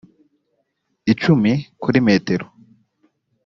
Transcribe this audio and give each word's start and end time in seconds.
icumi 1.11 1.51
kuri 1.81 1.97
metero 2.07 2.45